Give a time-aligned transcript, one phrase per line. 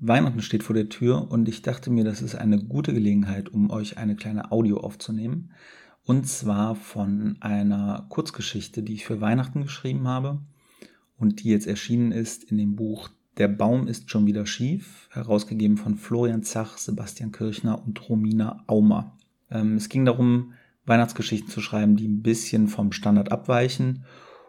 [0.00, 3.70] Weihnachten steht vor der Tür und ich dachte mir, das ist eine gute Gelegenheit, um
[3.70, 5.50] euch eine kleine Audio aufzunehmen.
[6.04, 10.40] Und zwar von einer Kurzgeschichte, die ich für Weihnachten geschrieben habe
[11.18, 15.76] und die jetzt erschienen ist in dem Buch Der Baum ist schon wieder schief, herausgegeben
[15.76, 19.16] von Florian Zach, Sebastian Kirchner und Romina Aumer.
[19.50, 20.54] Ähm, es ging darum,
[20.86, 24.04] Weihnachtsgeschichten zu schreiben, die ein bisschen vom Standard abweichen.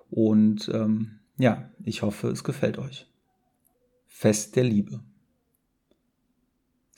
[0.10, 3.08] Und ähm, ja, ich hoffe, es gefällt euch.
[4.08, 5.02] Fest der Liebe.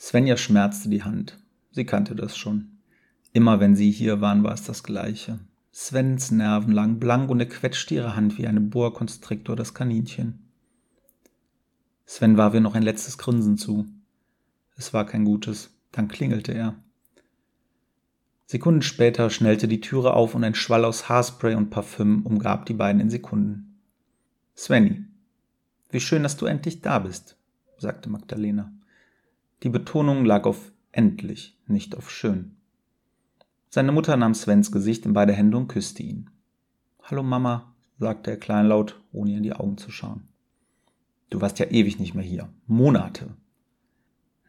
[0.02, 1.38] Svenja schmerzte die Hand.
[1.70, 2.80] Sie kannte das schon.
[3.32, 5.38] Immer wenn sie hier waren, war es das Gleiche.
[5.72, 10.40] Svens Nerven lagen blank und er quetschte ihre Hand wie eine Boa Constrictor das Kaninchen.
[12.04, 13.86] Sven warf ihr noch ein letztes Grinsen zu.
[14.76, 15.70] Es war kein gutes.
[15.92, 16.74] Dann klingelte er.
[18.46, 22.74] Sekunden später schnellte die Türe auf und ein Schwall aus Haarspray und Parfüm umgab die
[22.74, 23.78] beiden in Sekunden.
[24.56, 25.04] Svenny,
[25.90, 27.36] wie schön, dass du endlich da bist,
[27.78, 28.72] sagte Magdalena.
[29.62, 32.56] Die Betonung lag auf endlich, nicht auf schön.
[33.68, 36.30] Seine Mutter nahm Svens Gesicht in beide Hände und küsste ihn.
[37.00, 40.26] Hallo Mama, sagte er kleinlaut, ohne ihr in die Augen zu schauen.
[41.30, 42.48] Du warst ja ewig nicht mehr hier.
[42.66, 43.36] Monate.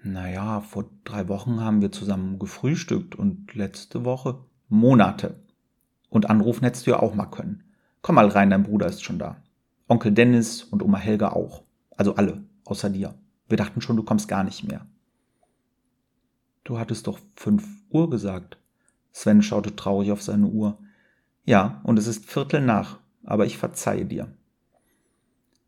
[0.01, 5.43] Naja, vor drei Wochen haben wir zusammen gefrühstückt und letzte Woche Monate.
[6.09, 7.65] Und anrufen hättest du ja auch mal können.
[8.01, 9.37] Komm mal rein, dein Bruder ist schon da.
[9.87, 11.63] Onkel Dennis und Oma Helga auch.
[11.95, 13.13] Also alle, außer dir.
[13.47, 14.87] Wir dachten schon, du kommst gar nicht mehr.
[16.63, 18.57] Du hattest doch fünf Uhr gesagt.
[19.11, 20.77] Sven schaute traurig auf seine Uhr.
[21.45, 24.33] Ja, und es ist Viertel nach, aber ich verzeihe dir.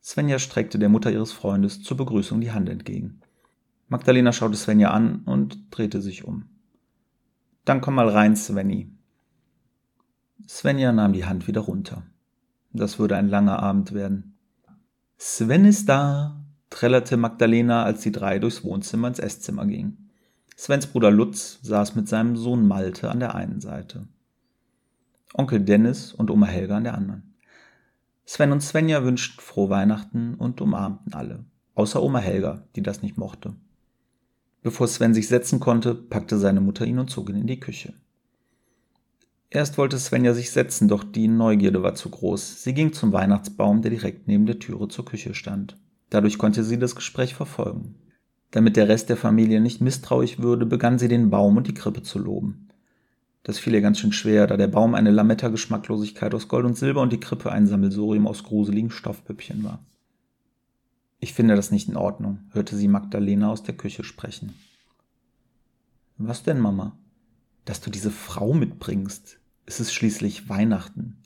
[0.01, 3.21] Svenja streckte der Mutter ihres Freundes zur Begrüßung die Hand entgegen.
[3.87, 6.45] Magdalena schaute Svenja an und drehte sich um.
[7.65, 8.91] Dann komm mal rein, Svenny.
[10.47, 12.03] Svenja nahm die Hand wieder runter.
[12.71, 14.37] Das würde ein langer Abend werden.
[15.17, 20.04] Sven ist da, trällerte Magdalena, als die drei durchs Wohnzimmer ins Esszimmer gingen.
[20.57, 24.07] Svens Bruder Lutz saß mit seinem Sohn Malte an der einen Seite.
[25.33, 27.35] Onkel Dennis und Oma Helga an der anderen.
[28.25, 33.17] Sven und Svenja wünschten frohe Weihnachten und umarmten alle, außer Oma Helga, die das nicht
[33.17, 33.53] mochte.
[34.63, 37.93] Bevor Sven sich setzen konnte, packte seine Mutter ihn und zog ihn in die Küche.
[39.51, 42.63] Erst wollte Svenja sich setzen, doch die Neugierde war zu groß.
[42.63, 45.77] Sie ging zum Weihnachtsbaum, der direkt neben der Türe zur Küche stand.
[46.09, 47.95] Dadurch konnte sie das Gespräch verfolgen.
[48.55, 52.03] Damit der Rest der Familie nicht misstrauisch würde, begann sie den Baum und die Krippe
[52.03, 52.69] zu loben.
[53.43, 57.01] Das fiel ihr ganz schön schwer, da der Baum eine Lametta-Geschmacklosigkeit aus Gold und Silber
[57.01, 59.83] und die Krippe ein Sammelsurium aus gruseligen Stoffpüppchen war.
[61.19, 64.53] Ich finde das nicht in Ordnung, hörte sie Magdalena aus der Küche sprechen.
[66.17, 66.97] Was denn, Mama?
[67.65, 69.37] Dass du diese Frau mitbringst.
[69.65, 71.17] Es ist schließlich Weihnachten.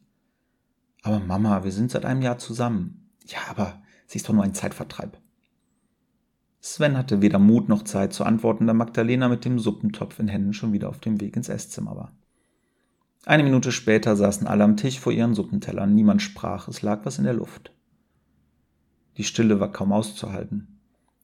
[1.03, 3.11] Aber Mama, wir sind seit einem Jahr zusammen.
[3.27, 5.19] Ja, aber sie ist doch nur ein Zeitvertreib.
[6.61, 10.53] Sven hatte weder Mut noch Zeit zu antworten, da Magdalena mit dem Suppentopf in Händen
[10.53, 12.11] schon wieder auf dem Weg ins Esszimmer war.
[13.25, 15.93] Eine Minute später saßen alle am Tisch vor ihren Suppentellern.
[15.93, 17.73] Niemand sprach, es lag was in der Luft.
[19.17, 20.79] Die Stille war kaum auszuhalten.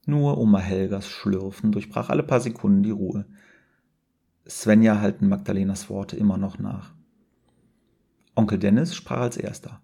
[0.05, 3.25] Nur Oma Helgas Schlürfen durchbrach alle paar Sekunden die Ruhe.
[4.47, 6.93] Svenja halten Magdalenas Worte immer noch nach.
[8.35, 9.81] Onkel Dennis sprach als erster.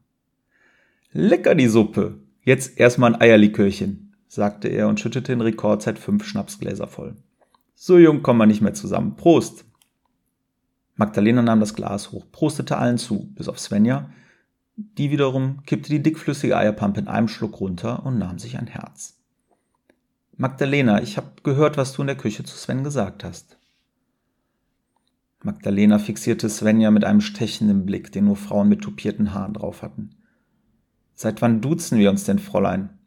[1.11, 2.19] Lecker die Suppe!
[2.43, 7.15] Jetzt erstmal ein Eierlikörchen sagte er und schüttete in Rekordzeit fünf Schnapsgläser voll.
[7.75, 9.17] So jung kommen wir nicht mehr zusammen.
[9.17, 9.65] Prost!
[10.95, 14.09] Magdalena nahm das Glas hoch, prostete allen zu, bis auf Svenja.
[14.77, 19.19] Die wiederum kippte die dickflüssige Eierpampe in einem Schluck runter und nahm sich ein Herz.
[20.37, 23.57] Magdalena, ich habe gehört, was du in der Küche zu Sven gesagt hast.
[25.43, 30.15] Magdalena fixierte Svenja mit einem stechenden Blick, den nur Frauen mit tupierten Haaren drauf hatten.
[31.15, 33.00] Seit wann duzen wir uns denn, Fräulein?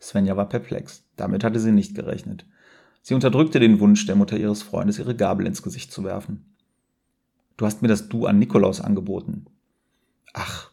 [0.00, 1.04] Svenja war perplex.
[1.16, 2.46] Damit hatte sie nicht gerechnet.
[3.02, 6.44] Sie unterdrückte den Wunsch der Mutter ihres Freundes, ihre Gabel ins Gesicht zu werfen.
[7.56, 9.46] Du hast mir das Du an Nikolaus angeboten.
[10.32, 10.70] Ach,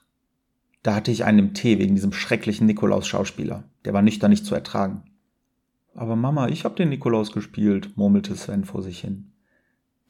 [0.84, 3.64] da hatte ich einen im Tee wegen diesem schrecklichen Nikolaus-Schauspieler.
[3.86, 5.04] Der war nüchtern nicht zu ertragen.
[5.96, 9.32] Aber Mama, ich hab den Nikolaus gespielt, murmelte Sven vor sich hin.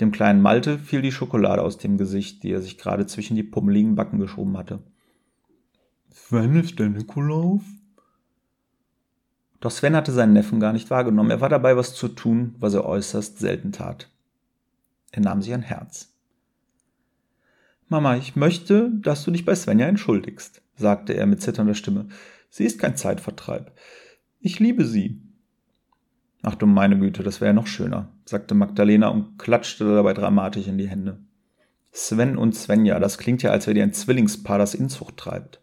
[0.02, 3.44] Dem kleinen Malte fiel die Schokolade aus dem Gesicht, die er sich gerade zwischen die
[3.44, 4.84] pummeligen Backen geschoben hatte.
[6.12, 7.62] Sven ist der Nikolaus?
[9.66, 11.32] Doch Sven hatte seinen Neffen gar nicht wahrgenommen.
[11.32, 14.12] Er war dabei, was zu tun, was er äußerst selten tat.
[15.12, 16.14] Er nahm sich ein Herz.
[17.88, 22.10] Mama, ich möchte, dass du dich bei Svenja entschuldigst, sagte er mit zitternder Stimme.
[22.52, 23.72] Sie ist kein Zeitvertreib.
[24.40, 25.20] Ich liebe sie.
[26.44, 30.68] Ach du meine Güte, das wäre ja noch schöner, sagte Magdalena und klatschte dabei dramatisch
[30.68, 31.18] in die Hände.
[31.92, 35.60] Sven und Svenja, das klingt ja, als wäre dir ein Zwillingspaar, das Inzucht treibt.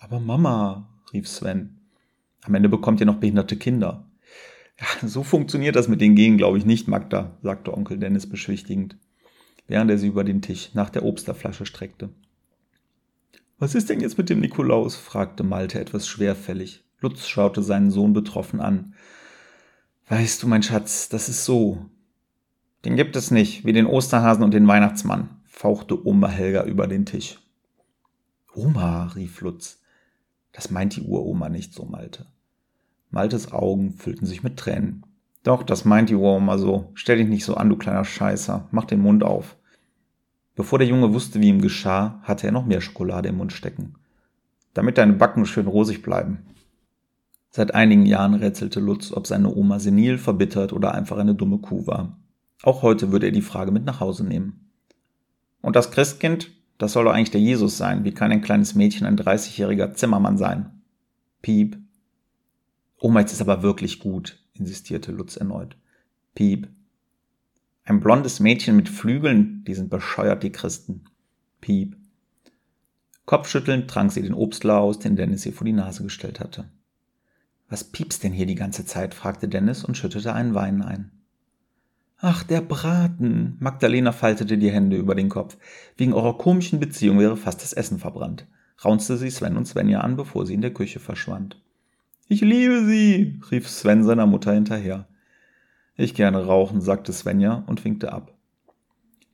[0.00, 1.79] Aber Mama, rief Sven,
[2.42, 4.08] am Ende bekommt ihr noch behinderte Kinder.
[4.80, 8.96] Ja, so funktioniert das mit den Genen, glaube ich nicht, Magda, sagte Onkel Dennis beschwichtigend,
[9.66, 12.10] während er sie über den Tisch nach der Obsterflasche streckte.
[13.58, 14.96] Was ist denn jetzt mit dem Nikolaus?
[14.96, 16.82] fragte Malte etwas schwerfällig.
[17.00, 18.94] Lutz schaute seinen Sohn betroffen an.
[20.08, 21.90] Weißt du, mein Schatz, das ist so.
[22.84, 27.04] Den gibt es nicht, wie den Osterhasen und den Weihnachtsmann, fauchte Oma Helga über den
[27.04, 27.38] Tisch.
[28.54, 29.79] Oma, rief Lutz.
[30.52, 32.26] Das meint die Uroma nicht so, Malte.
[33.10, 35.04] Maltes Augen füllten sich mit Tränen.
[35.42, 36.90] Doch, das meint die Uroma so.
[36.94, 38.68] Stell dich nicht so an, du kleiner Scheißer.
[38.70, 39.56] Mach den Mund auf.
[40.54, 43.94] Bevor der Junge wusste, wie ihm geschah, hatte er noch mehr Schokolade im Mund stecken.
[44.74, 46.46] Damit deine Backen schön rosig bleiben.
[47.50, 51.86] Seit einigen Jahren rätselte Lutz, ob seine Oma senil, verbittert oder einfach eine dumme Kuh
[51.86, 52.16] war.
[52.62, 54.70] Auch heute würde er die Frage mit nach Hause nehmen.
[55.62, 58.04] Und das Christkind, das soll doch eigentlich der Jesus sein.
[58.04, 60.80] Wie kann ein kleines Mädchen ein 30-jähriger Zimmermann sein?
[61.42, 61.76] Piep.
[62.98, 65.76] Oma, jetzt ist aber wirklich gut, insistierte Lutz erneut.
[66.34, 66.68] Piep.
[67.84, 71.04] Ein blondes Mädchen mit Flügeln, die sind bescheuert, die Christen.
[71.60, 71.96] Piep.
[73.26, 76.70] Kopfschüttelnd trank sie den Obstler aus, den Dennis ihr vor die Nase gestellt hatte.
[77.68, 79.12] Was piepst denn hier die ganze Zeit?
[79.12, 81.12] fragte Dennis und schüttete einen Wein ein.
[82.22, 83.56] Ach, der Braten.
[83.60, 85.56] Magdalena faltete die Hände über den Kopf.
[85.96, 88.46] Wegen eurer komischen Beziehung wäre fast das Essen verbrannt.
[88.84, 91.58] Raunzte sie Sven und Svenja an, bevor sie in der Küche verschwand.
[92.28, 95.08] Ich liebe sie, rief Sven seiner Mutter hinterher.
[95.96, 98.36] Ich gerne rauchen, sagte Svenja und winkte ab.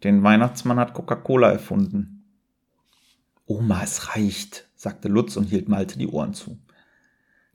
[0.05, 2.25] Den Weihnachtsmann hat Coca-Cola erfunden.
[3.47, 6.59] Oma, es reicht, sagte Lutz und hielt Malte die Ohren zu.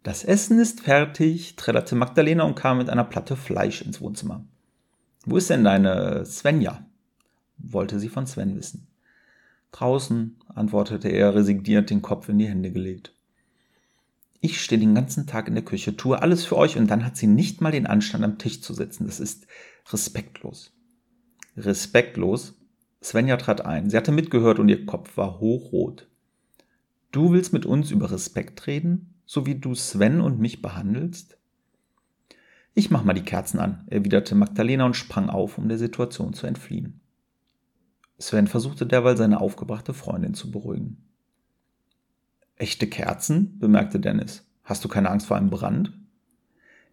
[0.04, 4.44] Das Essen ist fertig, trällerte Magdalena und kam mit einer Platte Fleisch ins Wohnzimmer.
[5.26, 6.86] Wo ist denn deine Svenja?
[7.58, 8.88] wollte sie von Sven wissen.
[9.72, 13.14] Draußen, antwortete er resigniert, den Kopf in die Hände gelegt.
[14.42, 17.16] Ich stehe den ganzen Tag in der Küche, tue alles für euch und dann hat
[17.16, 19.06] sie nicht mal den Anstand am Tisch zu sitzen.
[19.06, 19.46] Das ist
[19.92, 20.74] respektlos.
[21.56, 22.56] Respektlos?
[23.04, 23.90] Svenja trat ein.
[23.90, 26.08] Sie hatte mitgehört und ihr Kopf war hochrot.
[27.12, 31.38] Du willst mit uns über Respekt reden, so wie du Sven und mich behandelst?
[32.74, 36.48] Ich mach mal die Kerzen an, erwiderte Magdalena und sprang auf, um der Situation zu
[36.48, 37.02] entfliehen.
[38.18, 40.98] Sven versuchte derweil seine aufgebrachte Freundin zu beruhigen.
[42.56, 43.58] Echte Kerzen?
[43.60, 44.46] bemerkte Dennis.
[44.64, 45.98] Hast du keine Angst vor einem Brand?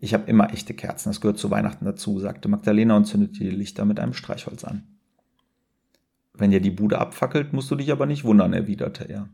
[0.00, 3.50] Ich habe immer echte Kerzen, das gehört zu Weihnachten dazu, sagte Magdalena und zündete die
[3.50, 4.82] Lichter mit einem Streichholz an.
[6.32, 9.28] Wenn dir die Bude abfackelt, musst du dich aber nicht wundern, erwiderte er.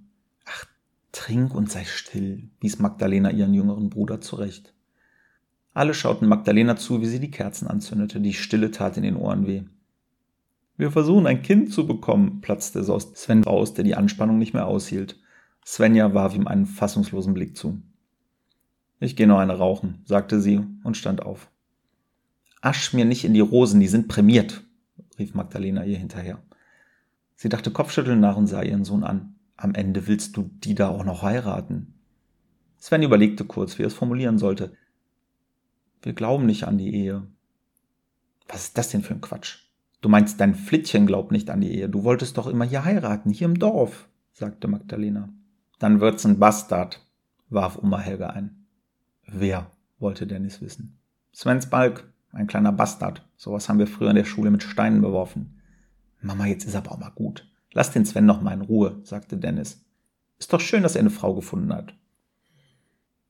[0.47, 0.65] Ach,
[1.13, 4.74] trink und sei still, wies Magdalena ihren jüngeren Bruder zurecht.
[5.75, 9.49] Alle schauten Magdalena zu, wie sie die Kerzen anzündete, die Stille tat in den Ohren
[9.49, 9.65] weh.
[10.77, 14.55] Wir versuchen ein Kind zu bekommen, platzte es aus Sven aus, der die Anspannung nicht
[14.55, 15.21] mehr aushielt.
[15.67, 17.83] Svenja warf ihm einen fassungslosen Blick zu.
[19.01, 21.51] Ich gehe noch eine rauchen, sagte sie und stand auf.
[22.61, 24.65] Asch mir nicht in die Rosen, die sind prämiert,
[25.19, 26.41] rief Magdalena ihr hinterher.
[27.35, 29.35] Sie dachte kopfschütteln nach und sah ihren Sohn an.
[29.57, 31.95] Am Ende willst du die da auch noch heiraten?
[32.79, 34.77] Sven überlegte kurz, wie er es formulieren sollte.
[36.05, 37.27] Wir glauben nicht an die Ehe.
[38.47, 39.61] Was ist das denn für ein Quatsch?
[40.03, 41.89] Du meinst, dein Flittchen glaubt nicht an die Ehe.
[41.89, 45.31] Du wolltest doch immer hier heiraten, hier im Dorf, sagte Magdalena.
[45.79, 47.01] Dann wird's ein Bastard,
[47.49, 48.67] warf Oma Helga ein.
[49.27, 49.71] Wer?
[49.99, 50.99] wollte Dennis wissen.
[51.35, 53.27] Svens Balk, ein kleiner Bastard.
[53.39, 55.63] Sowas haben wir früher in der Schule mit Steinen beworfen.
[56.21, 57.51] Mama, jetzt ist aber auch mal gut.
[57.73, 59.83] Lass den Sven noch mal in Ruhe, sagte Dennis.
[60.39, 61.95] Ist doch schön, dass er eine Frau gefunden hat.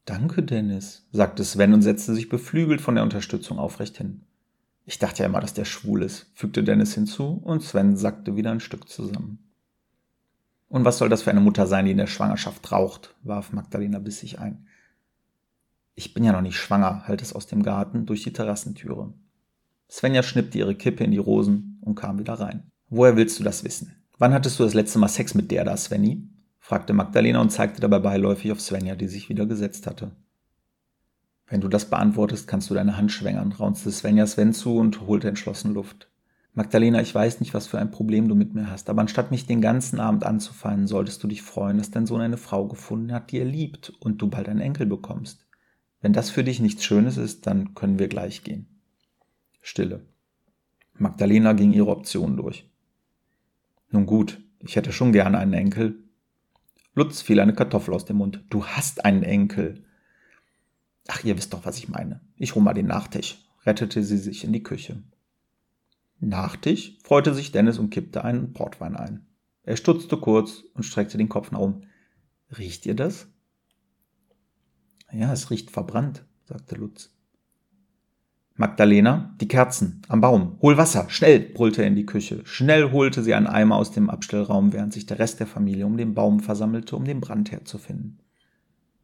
[0.05, 4.23] Danke, Dennis, sagte Sven und setzte sich beflügelt von der Unterstützung aufrecht hin.
[4.85, 8.51] Ich dachte ja immer, dass der schwul ist, fügte Dennis hinzu, und Sven sackte wieder
[8.51, 9.39] ein Stück zusammen.
[10.69, 13.15] Und was soll das für eine Mutter sein, die in der Schwangerschaft raucht?
[13.23, 14.67] warf Magdalena bissig ein.
[15.95, 19.15] Ich bin ja noch nicht schwanger, halt es aus dem Garten durch die Terrassentüre.
[19.89, 22.71] Svenja schnippte ihre Kippe in die Rosen und kam wieder rein.
[22.89, 23.95] Woher willst du das wissen?
[24.19, 26.29] Wann hattest du das letzte Mal Sex mit der da, Svenny?
[26.65, 30.13] Fragte Magdalena und zeigte dabei beiläufig auf Svenja, die sich wieder gesetzt hatte.
[31.47, 35.29] Wenn du das beantwortest, kannst du deine Hand schwängern, raunzte Svenja Sven zu und holte
[35.29, 36.09] entschlossen Luft.
[36.55, 39.45] Magdalena, ich weiß nicht, was für ein Problem du mit mir hast, aber anstatt mich
[39.45, 43.31] den ganzen Abend anzufallen, solltest du dich freuen, dass dein Sohn eine Frau gefunden hat,
[43.31, 45.45] die er liebt und du bald einen Enkel bekommst.
[46.01, 48.69] Wenn das für dich nichts Schönes ist, dann können wir gleich gehen.
[49.61, 50.01] Stille.
[50.95, 52.71] Magdalena ging ihre Optionen durch.
[53.91, 56.04] Nun gut, ich hätte schon gern einen Enkel.
[56.95, 58.45] Lutz fiel eine Kartoffel aus dem Mund.
[58.51, 59.85] Du hast einen Enkel.
[61.09, 62.21] Ach, ihr wisst doch, was ich meine.
[62.37, 65.03] Ich hol mal den Nachtisch, rettete sie sich in die Küche.
[66.21, 69.27] Nachtisch freute sich Dennis und kippte einen Portwein ein.
[69.65, 71.89] Er stutzte kurz und streckte den Kopf nach oben.
[72.57, 73.27] Riecht ihr das?
[75.11, 77.14] Ja, es riecht verbrannt, sagte Lutz.
[78.65, 82.41] Magdalena, die Kerzen, am Baum, hol Wasser, schnell, brüllte er in die Küche.
[82.45, 85.99] Schnell holte sie einen Eimer aus dem Abstellraum, während sich der Rest der Familie um
[85.99, 88.21] den Baum versammelte, um den Brandherd zu finden.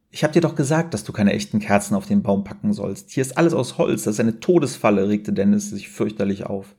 [0.09, 3.11] Ich hab dir doch gesagt, dass du keine echten Kerzen auf den Baum packen sollst.
[3.11, 6.75] Hier ist alles aus Holz, das ist eine Todesfalle, regte Dennis sich fürchterlich auf.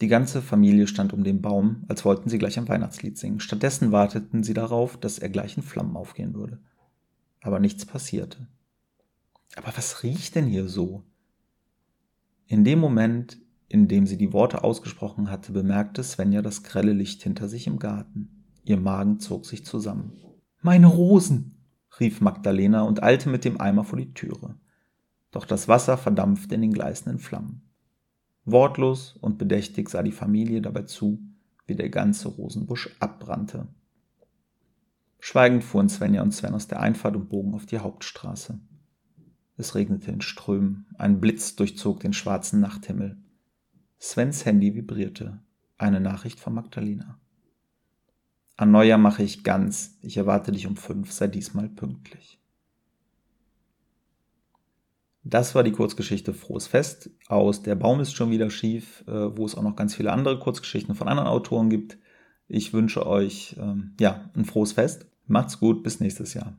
[0.00, 3.40] Die ganze Familie stand um den Baum, als wollten sie gleich ein Weihnachtslied singen.
[3.40, 6.60] Stattdessen warteten sie darauf, dass er gleich in Flammen aufgehen würde.
[7.40, 8.46] Aber nichts passierte.
[9.56, 11.02] Aber was riecht denn hier so?
[12.46, 13.38] In dem Moment,
[13.68, 17.78] in dem sie die Worte ausgesprochen hatte, bemerkte Svenja das grelle Licht hinter sich im
[17.78, 18.44] Garten.
[18.64, 20.12] Ihr Magen zog sich zusammen.
[20.62, 21.52] Meine Rosen!
[21.98, 24.56] rief Magdalena und eilte mit dem Eimer vor die Türe.
[25.30, 27.62] Doch das Wasser verdampfte in den gleißenden Flammen.
[28.44, 31.20] Wortlos und bedächtig sah die Familie dabei zu,
[31.66, 33.66] wie der ganze Rosenbusch abbrannte.
[35.18, 38.60] Schweigend fuhren Svenja und Sven aus der Einfahrt und bogen auf die Hauptstraße.
[39.56, 43.16] Es regnete in Strömen, ein Blitz durchzog den schwarzen Nachthimmel.
[43.98, 45.40] Svens Handy vibrierte.
[45.78, 47.18] Eine Nachricht von Magdalena.
[48.56, 49.98] An Neujahr mache ich ganz.
[50.02, 52.40] Ich erwarte dich um fünf, sei diesmal pünktlich.
[55.24, 59.44] Das war die Kurzgeschichte Frohes Fest aus Der Baum ist schon wieder schief, äh, wo
[59.44, 61.98] es auch noch ganz viele andere Kurzgeschichten von anderen Autoren gibt.
[62.46, 65.06] Ich wünsche euch ähm, ja ein frohes Fest.
[65.26, 66.56] Macht's gut, bis nächstes Jahr.